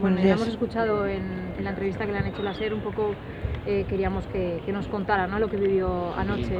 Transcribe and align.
Bueno, 0.00 0.20
ya 0.20 0.34
hemos 0.34 0.48
escuchado 0.48 1.06
en, 1.06 1.48
la 1.60 1.70
entrevista 1.70 2.06
que 2.06 2.12
le 2.12 2.18
han 2.18 2.26
hecho 2.26 2.42
la 2.42 2.54
SER 2.54 2.72
un 2.72 2.80
poco 2.80 3.14
eh, 3.66 3.84
queríamos 3.88 4.24
que, 4.28 4.62
nos 4.72 4.86
contara 4.86 5.26
¿no? 5.26 5.38
lo 5.38 5.50
que 5.50 5.56
vivió 5.56 6.14
anoche. 6.16 6.58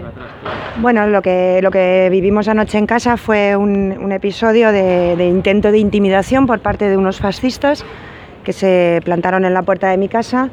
Bueno, 0.81 1.07
lo 1.07 1.23
que, 1.23 1.61
lo 1.63 1.71
que 1.71 2.09
vivimos 2.11 2.49
anoche 2.49 2.79
en 2.79 2.87
casa 2.87 3.17
fue 3.17 3.57
un, 3.57 4.13
episodio 4.13 4.73
de, 4.73 5.27
intento 5.27 5.71
de 5.71 5.79
intimidación 5.79 6.47
por 6.47 6.61
parte 6.61 6.89
de 6.89 6.97
unos 6.97 7.19
fascistas 7.19 7.85
que 8.45 8.53
se 8.53 9.01
plantaron 9.05 9.45
en 9.45 9.55
la 9.55 9.63
puerta 9.63 9.89
de 9.89 9.97
mi 9.97 10.09
casa 10.09 10.51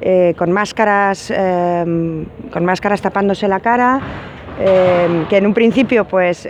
eh, 0.00 0.34
con, 0.36 0.52
máscaras, 0.52 1.30
eh, 1.30 2.24
con 2.52 2.64
máscaras 2.64 3.02
tapándose 3.02 3.48
la 3.48 3.60
cara. 3.60 4.00
Que 5.28 5.36
en 5.36 5.46
un 5.46 5.54
principio, 5.54 6.04
pues, 6.04 6.48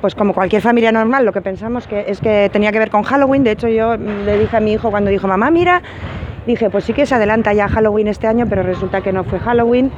pues 0.00 0.14
como 0.14 0.32
cualquier 0.32 0.62
familia 0.62 0.90
normal, 0.90 1.24
lo 1.24 1.32
que 1.32 1.42
pensamos 1.42 1.86
que 1.86 2.04
es 2.08 2.20
que 2.20 2.48
tenía 2.52 2.72
que 2.72 2.78
ver 2.78 2.90
con 2.90 3.02
Halloween. 3.02 3.44
De 3.44 3.50
hecho, 3.50 3.68
yo 3.68 3.96
le 3.96 4.38
dije 4.38 4.56
a 4.56 4.60
mi 4.60 4.72
hijo 4.72 4.90
cuando 4.90 5.10
dijo, 5.10 5.28
mamá, 5.28 5.50
mira, 5.50 5.82
dije, 6.46 6.70
pues 6.70 6.84
sí 6.84 6.92
que 6.92 7.06
se 7.06 7.14
adelanta 7.14 7.52
ya 7.52 7.68
Halloween 7.68 8.08
este 8.08 8.26
año, 8.26 8.46
pero 8.48 8.62
resulta 8.62 9.00
que 9.00 9.12
no 9.12 9.24
fue 9.24 9.38
Halloween 9.38 9.90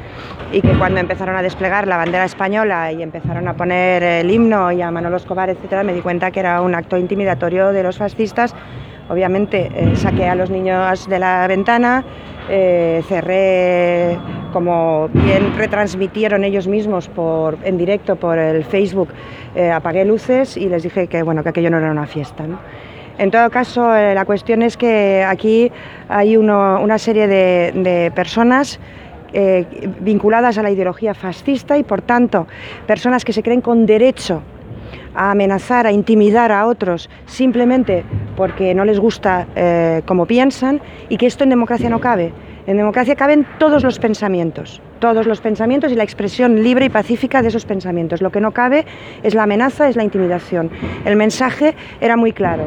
y 0.52 0.60
que 0.60 0.72
cuando 0.78 1.00
empezaron 1.00 1.36
a 1.36 1.42
desplegar 1.42 1.86
la 1.86 1.96
bandera 1.96 2.24
española 2.24 2.92
y 2.92 3.02
empezaron 3.02 3.48
a 3.48 3.54
poner 3.54 4.02
el 4.02 4.30
himno 4.30 4.70
y 4.72 4.82
a 4.82 4.90
Manolo 4.90 5.16
Escobar, 5.16 5.50
etcétera, 5.50 5.82
me 5.82 5.92
di 5.92 6.00
cuenta 6.00 6.30
que 6.30 6.40
era 6.40 6.60
un 6.60 6.74
acto 6.74 6.96
intimidatorio 6.96 7.72
de 7.72 7.82
los 7.82 7.98
fascistas. 7.98 8.54
Obviamente 9.08 9.70
eh, 9.74 9.96
saqué 9.96 10.28
a 10.28 10.34
los 10.34 10.50
niños 10.50 11.08
de 11.08 11.18
la 11.18 11.46
ventana, 11.46 12.04
eh, 12.48 13.02
cerré, 13.08 14.18
como 14.54 15.08
bien 15.08 15.52
retransmitieron 15.56 16.44
ellos 16.44 16.68
mismos 16.68 17.10
en 17.64 17.76
directo 17.76 18.14
por 18.14 18.38
el 18.38 18.64
Facebook, 18.64 19.08
eh, 19.56 19.68
apagué 19.68 20.04
luces 20.04 20.56
y 20.56 20.68
les 20.68 20.84
dije 20.84 21.08
que, 21.08 21.24
bueno, 21.24 21.42
que 21.42 21.48
aquello 21.48 21.70
no 21.70 21.78
era 21.78 21.90
una 21.90 22.06
fiesta. 22.06 22.44
En 23.18 23.32
todo 23.32 23.50
caso, 23.50 23.92
eh, 23.96 24.14
la 24.14 24.24
cuestión 24.24 24.62
es 24.62 24.76
que 24.76 25.24
aquí 25.26 25.72
hay 26.08 26.36
una 26.36 26.98
serie 26.98 27.26
de, 27.26 28.12
personas 28.14 28.78
eh, 29.32 29.66
vinculadas 30.00 30.56
a 30.56 30.62
la 30.62 30.70
ideología 30.70 31.14
fascista 31.14 31.76
y, 31.76 31.82
por 31.82 32.02
tanto, 32.02 32.46
personas 32.86 33.24
que 33.24 33.32
se 33.32 33.42
creen 33.42 33.60
con 33.60 33.86
derecho 33.86 34.40
a 35.16 35.32
amenazar, 35.32 35.88
a 35.88 35.92
intimidar 35.92 36.52
a 36.52 36.66
otros 36.66 37.10
simplemente 37.26 38.04
porque 38.36 38.72
no 38.72 38.84
les 38.84 39.00
gusta 39.00 39.48
eh, 39.56 40.02
como 40.06 40.26
piensan 40.26 40.80
y 41.08 41.16
que 41.16 41.26
esto 41.26 41.42
en 41.42 41.50
democracia 41.50 41.90
no 41.90 42.00
cabe. 42.00 42.32
En 42.66 42.78
democracia 42.78 43.14
caben 43.14 43.46
todos 43.58 43.82
los 43.82 43.98
pensamientos, 43.98 44.80
todos 44.98 45.26
los 45.26 45.40
pensamientos 45.40 45.92
y 45.92 45.96
la 45.96 46.04
expresión 46.04 46.62
libre 46.62 46.86
y 46.86 46.88
pacífica 46.88 47.42
de 47.42 47.48
esos 47.48 47.66
pensamientos. 47.66 48.22
Lo 48.22 48.30
que 48.30 48.40
no 48.40 48.52
cabe 48.52 48.86
es 49.22 49.34
la 49.34 49.42
amenaza, 49.42 49.88
es 49.88 49.96
la 49.96 50.04
intimidación. 50.04 50.70
El 51.04 51.16
mensaje 51.16 51.74
era 52.00 52.16
muy 52.16 52.32
claro 52.32 52.66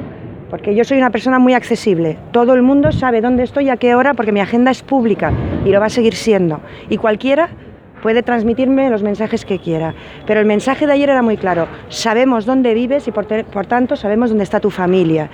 porque 0.49 0.75
yo 0.75 0.83
soy 0.83 0.97
una 0.97 1.09
persona 1.09 1.39
muy 1.39 1.53
accesible. 1.53 2.17
Todo 2.31 2.53
el 2.53 2.61
mundo 2.61 2.91
sabe 2.91 3.21
dónde 3.21 3.43
estoy, 3.43 3.69
a 3.69 3.77
qué 3.77 3.95
hora, 3.95 4.13
porque 4.13 4.31
mi 4.31 4.39
agenda 4.39 4.71
es 4.71 4.81
pública 4.81 5.31
y 5.65 5.69
lo 5.69 5.79
va 5.79 5.87
a 5.87 5.89
seguir 5.89 6.15
siendo. 6.15 6.61
Y 6.89 6.97
cualquiera 6.97 7.49
puede 8.01 8.23
transmitirme 8.23 8.89
los 8.89 9.03
mensajes 9.03 9.43
que 9.43 9.59
quiera. 9.59 9.93
Pero 10.25 10.39
el 10.39 10.45
mensaje 10.45 10.87
de 10.87 10.93
ayer 10.93 11.09
era 11.09 11.21
muy 11.21 11.37
claro. 11.37 11.67
Sabemos 11.89 12.45
dónde 12.45 12.73
vives 12.73 13.07
y 13.07 13.11
por, 13.11 13.25
tanto 13.25 13.95
sabemos 13.95 14.29
dónde 14.29 14.43
está 14.43 14.59
tu 14.59 14.69
familia. 14.69 15.29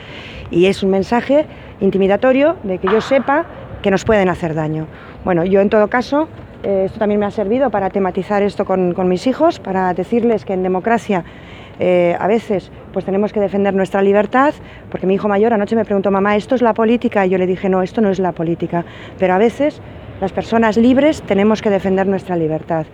Y 0.49 0.65
es 0.65 0.81
un 0.83 0.89
mensaje 0.89 1.45
intimidatorio 1.79 2.55
de 2.63 2.77
que 2.77 2.87
yo 2.87 3.01
sepa 3.01 3.45
que 3.83 3.91
nos 3.91 4.03
pueden 4.05 4.29
hacer 4.29 4.55
daño. 4.55 4.87
Bueno, 5.23 5.45
yo 5.45 5.61
en 5.61 5.69
todo 5.69 5.87
caso, 5.89 6.27
eh, 6.63 6.85
esto 6.85 6.97
también 6.97 7.19
me 7.19 7.27
ha 7.27 7.31
servido 7.31 7.69
para 7.69 7.91
tematizar 7.91 8.41
esto 8.41 8.65
con, 8.65 9.07
mis 9.07 9.27
hijos, 9.27 9.59
para 9.59 9.93
decirles 9.93 10.45
que 10.45 10.53
en 10.53 10.63
democracia 10.63 11.23
eh, 11.79 12.15
a 12.19 12.27
veces 12.27 12.71
pues 12.93 13.05
tenemos 13.05 13.33
que 13.33 13.39
defender 13.39 13.75
nuestra 13.75 14.01
libertad, 14.01 14.53
porque 14.89 15.05
mi 15.05 15.15
hijo 15.15 15.27
mayor 15.27 15.53
anoche 15.53 15.75
me 15.75 15.85
preguntó, 15.85 16.09
mamá, 16.09 16.35
¿esto 16.35 16.55
es 16.55 16.61
la 16.61 16.73
política? 16.73 17.25
Y 17.25 17.29
yo 17.29 17.37
le 17.37 17.45
dije, 17.45 17.69
no, 17.69 17.83
esto 17.83 18.01
no 18.01 18.09
es 18.09 18.19
la 18.19 18.31
política, 18.31 18.85
pero 19.19 19.33
a 19.33 19.37
veces 19.37 19.81
las 20.21 20.31
personas 20.31 20.77
libres 20.77 21.21
tenemos 21.21 21.61
que 21.61 21.69
defender 21.69 22.07
nuestra 22.07 22.35
libertad. 22.35 22.85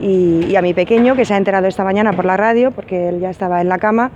Y, 0.00 0.46
y 0.46 0.56
a 0.56 0.62
mi 0.62 0.72
pequeño, 0.72 1.14
que 1.14 1.26
se 1.26 1.34
ha 1.34 1.36
enterado 1.36 1.66
esta 1.66 1.84
mañana 1.84 2.14
por 2.14 2.24
la 2.24 2.38
radio, 2.38 2.70
porque 2.70 3.10
él 3.10 3.20
ya 3.20 3.28
estaba 3.28 3.60
en 3.60 3.68
la 3.68 3.78
cama, 3.78 4.12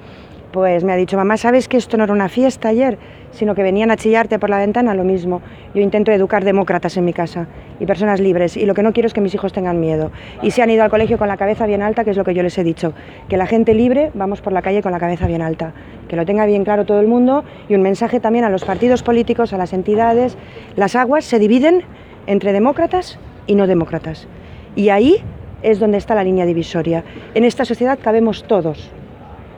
pues 0.54 0.84
me 0.84 0.92
ha 0.92 0.96
dicho, 0.96 1.16
mamá, 1.16 1.36
¿sabes 1.36 1.66
que 1.66 1.76
esto 1.76 1.96
no 1.96 2.04
era 2.04 2.12
una 2.12 2.28
fiesta 2.28 2.68
ayer? 2.68 2.96
Sino 3.32 3.56
que 3.56 3.64
venían 3.64 3.90
a 3.90 3.96
chillarte 3.96 4.38
por 4.38 4.50
la 4.50 4.58
ventana, 4.58 4.94
lo 4.94 5.02
mismo. 5.02 5.42
Yo 5.74 5.82
intento 5.82 6.12
educar 6.12 6.44
demócratas 6.44 6.96
en 6.96 7.04
mi 7.04 7.12
casa 7.12 7.48
y 7.80 7.86
personas 7.86 8.20
libres 8.20 8.56
y 8.56 8.64
lo 8.64 8.72
que 8.72 8.84
no 8.84 8.92
quiero 8.92 9.08
es 9.08 9.12
que 9.12 9.20
mis 9.20 9.34
hijos 9.34 9.52
tengan 9.52 9.80
miedo. 9.80 10.12
Y 10.42 10.52
se 10.52 10.62
han 10.62 10.70
ido 10.70 10.84
al 10.84 10.90
colegio 10.90 11.18
con 11.18 11.26
la 11.26 11.36
cabeza 11.36 11.66
bien 11.66 11.82
alta, 11.82 12.04
que 12.04 12.12
es 12.12 12.16
lo 12.16 12.22
que 12.22 12.34
yo 12.34 12.44
les 12.44 12.56
he 12.56 12.62
dicho, 12.62 12.92
que 13.28 13.36
la 13.36 13.46
gente 13.46 13.74
libre 13.74 14.12
vamos 14.14 14.42
por 14.42 14.52
la 14.52 14.62
calle 14.62 14.80
con 14.80 14.92
la 14.92 15.00
cabeza 15.00 15.26
bien 15.26 15.42
alta, 15.42 15.72
que 16.06 16.14
lo 16.14 16.24
tenga 16.24 16.46
bien 16.46 16.62
claro 16.62 16.84
todo 16.84 17.00
el 17.00 17.08
mundo 17.08 17.42
y 17.68 17.74
un 17.74 17.82
mensaje 17.82 18.20
también 18.20 18.44
a 18.44 18.48
los 18.48 18.64
partidos 18.64 19.02
políticos, 19.02 19.52
a 19.52 19.58
las 19.58 19.72
entidades. 19.72 20.38
Las 20.76 20.94
aguas 20.94 21.24
se 21.24 21.40
dividen 21.40 21.82
entre 22.28 22.52
demócratas 22.52 23.18
y 23.48 23.56
no 23.56 23.66
demócratas. 23.66 24.28
Y 24.76 24.90
ahí 24.90 25.16
es 25.62 25.80
donde 25.80 25.98
está 25.98 26.14
la 26.14 26.22
línea 26.22 26.46
divisoria. 26.46 27.02
En 27.34 27.42
esta 27.42 27.64
sociedad 27.64 27.98
cabemos 28.00 28.44
todos, 28.44 28.92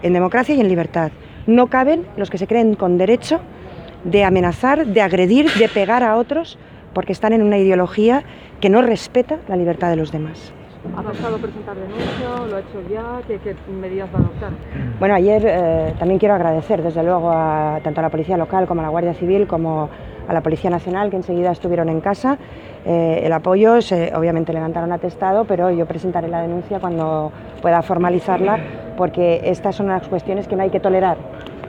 en 0.03 0.12
democracia 0.12 0.55
y 0.55 0.61
en 0.61 0.69
libertad. 0.69 1.11
No 1.47 1.69
caben 1.69 2.07
los 2.17 2.31
que 2.31 2.39
se 2.39 2.47
creen 2.47 2.75
con 2.75 2.99
derecho 2.99 3.41
de 4.05 4.25
amenazar, 4.25 4.87
de 4.87 5.01
agredir, 5.01 5.53
de 5.55 5.69
pegar 5.69 6.03
a 6.03 6.17
otros 6.17 6.59
porque 6.93 7.12
están 7.12 7.33
en 7.33 7.43
una 7.43 7.59
ideología 7.59 8.25
que 8.61 8.71
no 8.71 8.83
respeta 8.83 9.39
la 9.49 9.57
libertad 9.57 9.91
de 9.91 9.97
los 9.97 10.12
demás. 10.12 10.53
¿Ha 10.97 11.03
pasado 11.03 11.39
presentar 11.39 11.77
denuncia? 11.77 12.47
¿Lo 12.49 12.57
ha 12.57 12.61
hecho 12.61 12.81
ya? 12.91 13.21
¿Qué, 13.27 13.57
medidas 13.71 14.09
va 14.15 14.19
a 14.19 14.23
adoptar? 14.23 14.51
Bueno, 14.99 15.15
ayer 15.15 15.43
eh, 15.47 15.95
también 15.99 16.19
quiero 16.19 16.35
agradecer 16.35 16.83
desde 16.83 17.03
luego 17.03 17.31
tanto 17.83 18.01
a 18.01 18.03
la 18.03 18.11
Policía 18.11 18.37
Local 18.37 18.67
como 18.67 18.81
a 18.81 18.85
la 18.85 18.91
Guardia 18.91 19.15
Civil 19.15 19.47
como 19.47 19.89
a 20.29 20.33
la 20.33 20.41
Policía 20.43 20.71
Nacional 20.71 21.11
que 21.11 21.17
enseguida 21.17 21.53
estuvieron 21.53 21.89
en 21.89 22.01
casa. 22.01 22.39
Eh, 22.85 23.23
el 23.25 23.33
apoyo, 23.33 23.75
obviamente 24.15 24.53
levantaron 24.53 24.93
atestado, 24.93 25.45
pero 25.45 25.71
yo 25.71 25.87
presentaré 25.87 26.29
la 26.29 26.43
denuncia 26.43 26.79
cuando 26.81 27.33
pueda 27.61 27.83
formalizarla 27.83 28.59
porque 28.97 29.41
estas 29.45 29.77
son 29.77 29.89
las 29.89 30.07
cuestiones 30.09 30.49
que 30.49 30.57
no 30.57 30.63
hay 30.63 30.71
que 30.71 30.81
tolerar. 30.81 31.17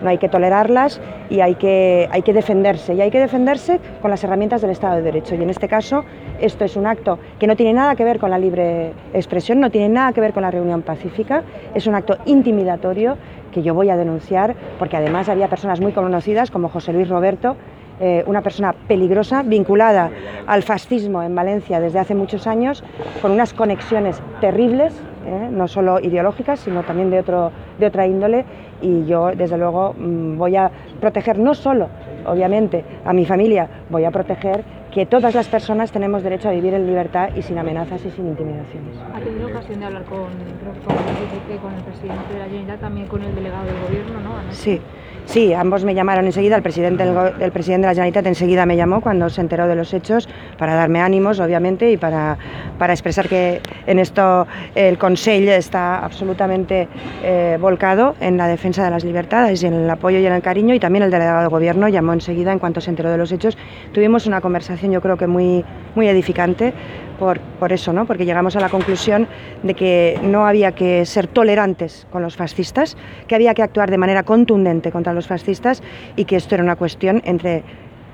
No 0.01 0.09
hay 0.09 0.17
que 0.17 0.29
tolerarlas 0.29 1.01
y 1.29 1.41
hay 1.41 1.55
que, 1.55 2.07
hay 2.11 2.21
que 2.21 2.33
defenderse. 2.33 2.93
Y 2.93 3.01
hay 3.01 3.11
que 3.11 3.19
defenderse 3.19 3.79
con 4.01 4.11
las 4.11 4.23
herramientas 4.23 4.61
del 4.61 4.71
Estado 4.71 4.97
de 4.97 5.01
Derecho. 5.01 5.35
Y 5.35 5.41
en 5.41 5.49
este 5.49 5.67
caso, 5.67 6.03
esto 6.39 6.65
es 6.65 6.75
un 6.75 6.85
acto 6.85 7.19
que 7.39 7.47
no 7.47 7.55
tiene 7.55 7.73
nada 7.73 7.95
que 7.95 8.03
ver 8.03 8.19
con 8.19 8.29
la 8.29 8.37
libre 8.37 8.93
expresión, 9.13 9.59
no 9.59 9.69
tiene 9.69 9.89
nada 9.89 10.13
que 10.13 10.21
ver 10.21 10.33
con 10.33 10.43
la 10.43 10.51
reunión 10.51 10.81
pacífica. 10.81 11.43
Es 11.73 11.87
un 11.87 11.95
acto 11.95 12.17
intimidatorio 12.25 13.17
que 13.51 13.63
yo 13.63 13.73
voy 13.73 13.89
a 13.89 13.97
denunciar 13.97 14.55
porque 14.77 14.97
además 14.97 15.29
había 15.29 15.47
personas 15.47 15.81
muy 15.81 15.91
conocidas 15.91 16.51
como 16.51 16.69
José 16.69 16.93
Luis 16.93 17.09
Roberto, 17.09 17.55
eh, 17.99 18.23
una 18.27 18.41
persona 18.41 18.73
peligrosa, 18.87 19.43
vinculada 19.43 20.11
al 20.45 20.63
fascismo 20.63 21.23
en 21.23 21.33
Valencia 21.33 21.79
desde 21.79 21.99
hace 21.99 22.13
muchos 22.13 22.45
años, 22.45 22.83
con 23.21 23.31
unas 23.31 23.53
conexiones 23.53 24.21
terribles, 24.39 24.93
eh, 25.25 25.49
no 25.51 25.67
solo 25.67 25.99
ideológicas, 25.99 26.59
sino 26.59 26.83
también 26.83 27.09
de, 27.09 27.19
otro, 27.19 27.51
de 27.79 27.87
otra 27.87 28.05
índole. 28.05 28.45
Y 28.81 29.05
yo, 29.05 29.31
desde 29.35 29.57
luego, 29.57 29.95
mm, 29.97 30.37
voy 30.37 30.55
a 30.55 30.69
proteger 30.99 31.39
no 31.39 31.55
solo, 31.55 31.89
obviamente, 32.25 32.85
a 33.03 33.13
mi 33.13 33.25
familia, 33.25 33.67
voy 33.89 34.05
a 34.05 34.11
proteger 34.11 34.63
que 34.93 35.05
todas 35.05 35.35
las 35.35 35.47
personas 35.47 35.91
tenemos 35.91 36.23
derecho 36.23 36.49
a 36.49 36.51
vivir 36.51 36.73
en 36.73 36.85
libertad 36.87 37.29
y 37.35 37.41
sin 37.41 37.57
amenazas 37.57 38.03
y 38.05 38.11
sin 38.11 38.27
intimidaciones. 38.27 38.95
¿Ha 39.13 39.19
tenido 39.19 39.47
ocasión 39.47 39.79
de 39.79 39.85
hablar 39.85 40.03
con, 40.05 40.19
con, 40.19 41.73
el 41.73 41.83
presidente 41.83 42.33
de 42.33 42.39
la 42.39 42.45
Generalitat, 42.45 42.79
también 42.79 43.07
con 43.07 43.21
el 43.23 43.35
delegado 43.35 43.65
del 43.65 43.79
gobierno, 43.87 44.21
no? 44.21 44.51
Sí. 44.51 44.81
Sí, 45.27 45.53
ambos 45.53 45.83
me 45.83 45.93
llamaron 45.93 46.25
enseguida, 46.25 46.55
el 46.55 46.63
presidente, 46.63 47.03
del, 47.03 47.51
presidente 47.51 47.85
de 47.85 47.91
la 47.91 47.93
Generalitat 47.93 48.25
enseguida 48.27 48.65
me 48.65 48.77
llamó 48.77 49.01
cuando 49.01 49.29
se 49.29 49.41
enteró 49.41 49.67
de 49.67 49.75
los 49.75 49.93
hechos 49.93 50.29
para 50.57 50.73
darme 50.73 51.01
ánimos, 51.01 51.41
obviamente, 51.41 51.91
y 51.91 51.97
para, 51.97 52.37
para 52.79 52.93
expresar 52.93 53.27
que 53.27 53.59
en 53.87 53.99
esto 53.99 54.47
el 54.73 54.97
Consejo 54.97 55.51
está 55.51 55.99
absolutamente 55.99 56.87
eh, 57.23 57.57
volcado 57.59 58.15
en 58.21 58.37
la 58.37 58.47
defensa 58.47 58.85
de 58.85 58.89
las 58.89 59.03
libertades 59.03 59.61
y 59.63 59.67
en 59.67 59.73
el 59.73 59.89
apoyo 59.89 60.17
y 60.17 60.25
en 60.25 60.31
el 60.31 60.41
cariño, 60.41 60.73
y 60.73 60.79
también 60.79 61.03
el 61.03 61.11
delegado 61.11 61.41
del 61.41 61.49
Gobierno 61.49 61.89
llamó 61.89 62.13
enseguida 62.13 62.53
en 62.53 62.59
cuanto 62.59 62.79
se 62.79 62.89
enteró 62.89 63.11
de 63.11 63.17
los 63.17 63.33
hechos. 63.33 63.57
Tuvimos 63.91 64.27
una 64.27 64.39
conversación 64.39 64.93
yo 64.93 65.01
creo 65.01 65.17
que 65.17 65.27
muy, 65.27 65.65
muy 65.93 66.07
edificante 66.07 66.73
por, 67.19 67.39
por, 67.39 67.71
eso, 67.71 67.93
¿no? 67.93 68.05
porque 68.05 68.25
llegamos 68.25 68.55
a 68.55 68.59
la 68.59 68.69
conclusión 68.69 69.27
de 69.63 69.73
que 69.73 70.19
no 70.23 70.47
había 70.47 70.73
que 70.73 71.05
ser 71.05 71.27
tolerantes 71.27 72.07
con 72.11 72.21
los 72.21 72.35
fascistas, 72.35 72.97
que 73.27 73.35
había 73.35 73.53
que 73.53 73.63
actuar 73.63 73.91
de 73.91 73.97
manera 73.97 74.23
contundente 74.23 74.91
contra 74.91 75.13
los 75.13 75.27
fascistas 75.27 75.81
y 76.15 76.25
que 76.25 76.35
esto 76.35 76.55
era 76.55 76.63
una 76.63 76.75
cuestión 76.75 77.21
entre 77.25 77.63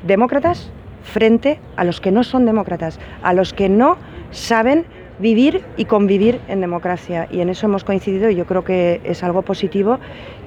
demócratas 0.03 0.71
frente 1.03 1.59
a 1.75 1.83
los 1.83 2.01
que 2.01 2.11
no 2.11 2.23
son 2.23 2.45
demócratas, 2.45 2.99
a 3.21 3.33
los 3.33 3.53
que 3.53 3.69
no 3.69 3.97
saben 4.31 4.85
vivir 5.19 5.63
y 5.77 5.85
convivir 5.85 6.39
en 6.47 6.61
democracia. 6.61 7.27
Y 7.31 7.41
en 7.41 7.49
eso 7.49 7.67
hemos 7.67 7.83
coincidido 7.83 8.29
y 8.29 8.35
yo 8.35 8.45
creo 8.45 8.63
que 8.63 9.01
es 9.03 9.23
algo 9.23 9.41
positivo 9.41 9.99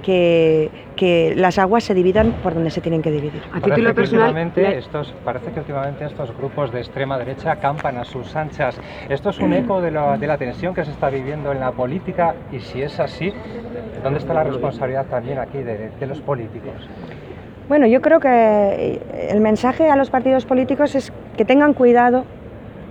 que, 0.03 0.71
que 0.97 1.35
las 1.37 1.59
aguas 1.59 1.85
se 1.85 1.95
dividan 1.95 2.33
por 2.43 2.55
donde 2.55 2.71
se 2.71 2.81
tienen 2.81 3.03
que 3.03 3.11
dividir. 3.11 3.43
A 3.53 3.61
título 3.61 3.95
personal, 3.95 4.53
estos, 4.57 5.15
parece 5.25 5.51
que 5.53 5.61
últimamente 5.61 6.05
estos 6.05 6.37
grupos 6.37 6.73
de 6.73 6.81
extrema 6.81 7.19
derecha 7.19 7.53
acampan 7.53 7.97
a 7.99 8.05
sus 8.05 8.35
anchas. 8.37 8.79
¿Esto 9.09 9.31
es 9.31 9.39
un 9.39 9.53
eco 9.53 9.81
de 9.81 9.91
la, 9.91 10.19
de 10.19 10.27
la 10.27 10.37
tensión 10.39 10.75
que 10.75 10.85
se 10.85 10.91
está 10.91 11.11
viviendo 11.11 11.53
en 11.53 11.61
la 11.61 11.73
política? 11.73 12.35
Y 12.53 12.61
si 12.61 12.83
es 12.83 12.99
así, 13.01 13.33
¿dónde 14.03 14.19
está 14.19 14.35
la 14.35 14.45
responsabilidad 14.45 15.07
también 15.07 15.39
aquí 15.39 15.59
de, 15.59 15.91
de 15.99 16.07
los 16.07 16.21
políticos? 16.21 16.89
Bueno, 17.69 17.87
yo 17.89 18.01
creo 18.01 18.21
que 18.21 19.01
el 19.29 19.41
mensaje 19.41 19.91
a 19.91 19.97
los 19.97 20.11
partidos 20.11 20.45
políticos 20.47 20.95
es 20.95 21.13
que 21.37 21.45
tengan 21.45 21.75
cuidado 21.75 22.25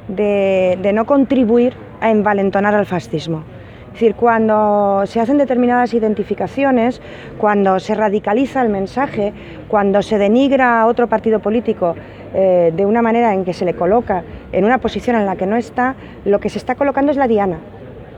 de, 0.07 0.91
no 0.93 1.05
contribuir 1.05 1.73
a 2.01 2.11
envalentonar 2.11 2.75
al 2.75 2.85
fascismo. 2.85 3.43
Es 3.87 3.93
decir, 3.93 4.15
cuando 4.15 5.03
se 5.05 5.21
hacen 5.21 5.37
determinadas 5.37 5.93
identificaciones, 5.93 7.01
cuando 7.37 7.79
se 7.79 7.95
radicaliza 7.95 8.61
el 8.61 8.69
mensaje, 8.69 9.33
cuando 9.69 10.01
se 10.01 10.17
denigra 10.17 10.81
a 10.81 10.87
otro 10.87 11.07
partido 11.07 11.39
político 11.39 11.95
eh, 12.33 12.73
de 12.75 12.85
una 12.85 13.01
manera 13.01 13.33
en 13.33 13.45
que 13.45 13.53
se 13.53 13.63
le 13.63 13.73
coloca 13.73 14.23
en 14.51 14.65
una 14.65 14.79
posición 14.79 15.15
en 15.15 15.25
la 15.25 15.37
que 15.37 15.45
no 15.45 15.55
está, 15.55 15.95
lo 16.25 16.39
que 16.41 16.49
se 16.49 16.57
está 16.57 16.75
colocando 16.75 17.11
es 17.11 17.17
la 17.17 17.27
diana 17.27 17.59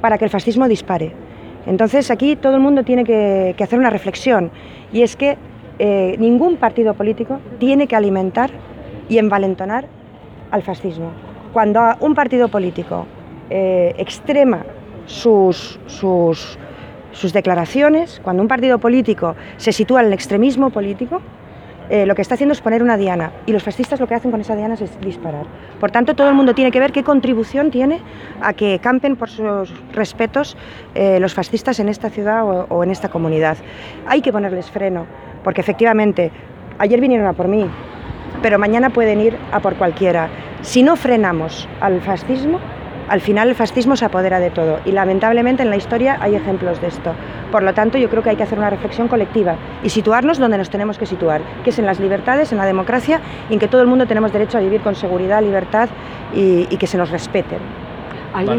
para 0.02 0.18
que 0.18 0.26
el 0.26 0.32
fascismo 0.32 0.68
dispare. 0.68 1.12
Entonces 1.68 2.10
aquí 2.10 2.36
todo 2.36 2.56
el 2.56 2.62
mundo 2.62 2.84
tiene 2.84 3.04
que, 3.04 3.54
que 3.56 3.64
hacer 3.64 3.78
una 3.78 3.92
reflexión 3.92 4.50
y 4.92 5.04
es 5.04 5.16
que 5.16 5.38
eh, 5.80 6.16
ningún 6.18 6.58
partido 6.58 6.96
político 6.96 7.40
tiene 7.60 7.88
que 7.88 7.96
alimentar 7.96 8.50
y 9.10 9.20
envalentonar 9.20 9.86
al 10.50 10.64
fascismo. 10.64 11.27
Cuando 11.58 11.82
un 12.02 12.14
partido 12.14 12.50
político 12.50 13.08
eh, 13.50 13.96
extrema 13.98 14.64
sus, 15.08 15.80
sus, 15.88 17.34
declaraciones, 17.34 18.22
cuando 18.24 18.44
un 18.44 18.48
partido 18.48 18.78
político 18.78 19.36
se 19.58 19.72
sitúa 19.72 20.02
en 20.02 20.06
el 20.06 20.14
extremismo 20.14 20.70
político, 20.70 21.20
eh, 21.90 22.06
lo 22.06 22.14
que 22.14 22.22
está 22.22 22.36
haciendo 22.36 22.54
es 22.54 22.62
poner 22.62 22.84
una 22.84 22.96
diana 22.96 23.32
y 23.48 23.54
los 23.54 23.64
fascistas 23.64 24.00
lo 24.00 24.06
que 24.06 24.14
hacen 24.14 24.30
con 24.30 24.40
esa 24.40 24.56
diana 24.56 24.76
es 24.76 25.02
disparar. 25.02 25.48
Por 25.80 25.90
tanto, 25.90 26.14
todo 26.14 26.30
el 26.30 26.36
mundo 26.36 26.54
tiene 26.54 26.70
que 26.70 26.80
ver 26.80 26.92
qué 26.92 27.04
contribución 27.04 27.72
tiene 27.72 28.02
a 28.40 28.54
que 28.54 28.78
campen 28.78 29.16
por 29.16 29.28
sus 29.28 29.74
respetos 29.94 30.56
eh, 30.94 31.20
los 31.20 31.34
fascistas 31.34 31.80
en 31.80 31.90
esta 31.90 32.12
ciudad 32.12 32.44
o, 32.44 32.68
o 32.70 32.84
en 32.84 32.92
esta 32.92 33.10
comunidad. 33.10 33.58
Hay 34.06 34.22
que 34.22 34.32
ponerles 34.32 34.70
freno, 34.70 35.08
porque 35.44 35.62
efectivamente, 35.62 36.32
ayer 36.78 37.02
vinieron 37.02 37.26
a 37.26 37.34
por 37.34 37.48
mí, 37.48 37.66
pero 38.44 38.60
mañana 38.60 38.92
pueden 38.92 39.22
ir 39.22 39.36
a 39.52 39.60
por 39.60 39.74
cualquiera. 39.74 40.30
Si 40.68 40.84
no 40.84 40.98
frenamos 40.98 41.66
al 41.80 42.02
fascismo, 42.02 42.60
al 43.08 43.22
final 43.22 43.48
el 43.48 43.56
fascismo 43.56 43.96
se 43.96 44.04
apodera 44.04 44.42
de 44.42 44.50
todo 44.50 44.82
y 44.84 44.92
lamentablemente 44.92 45.64
en 45.64 45.70
la 45.70 45.78
historia 45.78 46.18
hay 46.20 46.36
ejemplos 46.36 46.82
de 46.82 46.88
esto. 46.88 47.14
Por 47.54 47.64
lo 47.64 47.74
tanto, 47.74 47.98
yo 47.98 48.10
creo 48.10 48.22
que 48.22 48.32
hay 48.32 48.36
que 48.36 48.44
hacer 48.44 48.58
una 48.58 48.70
reflexión 48.70 49.08
colectiva 49.08 49.56
y 49.82 49.90
situarnos 49.90 50.40
donde 50.40 50.58
nos 50.58 50.70
tenemos 50.70 50.98
que 50.98 51.06
situar, 51.06 51.40
que 51.64 51.70
es 51.70 51.80
en 51.80 51.86
las 51.86 52.02
libertades, 52.02 52.52
en 52.52 52.58
la 52.58 52.66
democracia 52.66 53.22
y 53.50 53.54
en 53.54 53.60
que 53.60 53.70
todo 53.70 53.80
el 53.80 53.88
mundo 53.88 54.08
tenemos 54.08 54.34
derecho 54.34 54.58
a 54.58 54.62
vivir 54.62 54.82
con 54.82 54.94
seguridad, 54.96 55.42
libertad 55.42 55.88
y, 56.36 56.68
y 56.70 56.76
que 56.76 56.86
se 56.86 56.98
nos 56.98 57.12
respeten. 57.12 57.60